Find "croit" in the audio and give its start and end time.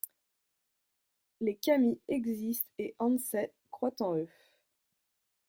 3.69-3.93